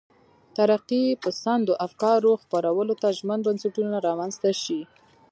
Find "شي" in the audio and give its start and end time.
4.63-4.81